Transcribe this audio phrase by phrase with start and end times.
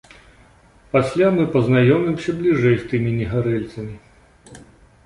[0.95, 3.95] Пасля мы пазнаёмімся бліжэй з тымі негарэльцамі.